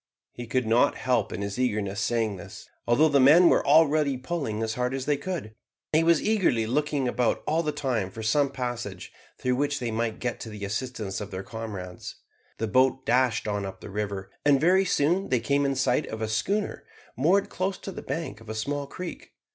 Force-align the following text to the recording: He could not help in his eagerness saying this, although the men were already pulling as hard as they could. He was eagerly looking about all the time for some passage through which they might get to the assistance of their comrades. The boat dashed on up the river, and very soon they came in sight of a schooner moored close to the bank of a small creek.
He 0.31 0.47
could 0.47 0.65
not 0.65 0.95
help 0.97 1.31
in 1.31 1.43
his 1.43 1.59
eagerness 1.59 2.01
saying 2.01 2.35
this, 2.37 2.67
although 2.87 3.07
the 3.07 3.19
men 3.19 3.49
were 3.49 3.63
already 3.63 4.17
pulling 4.17 4.63
as 4.63 4.73
hard 4.73 4.95
as 4.95 5.05
they 5.05 5.15
could. 5.15 5.53
He 5.93 6.01
was 6.03 6.23
eagerly 6.23 6.65
looking 6.65 7.07
about 7.07 7.43
all 7.45 7.61
the 7.61 7.71
time 7.71 8.09
for 8.09 8.23
some 8.23 8.49
passage 8.51 9.13
through 9.37 9.57
which 9.57 9.79
they 9.79 9.91
might 9.91 10.17
get 10.17 10.39
to 10.39 10.49
the 10.49 10.65
assistance 10.65 11.21
of 11.21 11.29
their 11.29 11.43
comrades. 11.43 12.15
The 12.57 12.65
boat 12.67 13.05
dashed 13.05 13.47
on 13.47 13.63
up 13.63 13.79
the 13.79 13.91
river, 13.91 14.31
and 14.43 14.59
very 14.59 14.85
soon 14.85 15.29
they 15.29 15.39
came 15.39 15.65
in 15.67 15.75
sight 15.75 16.07
of 16.07 16.19
a 16.19 16.27
schooner 16.27 16.83
moored 17.15 17.49
close 17.49 17.77
to 17.77 17.91
the 17.91 18.01
bank 18.01 18.41
of 18.41 18.49
a 18.49 18.55
small 18.55 18.87
creek. 18.87 19.33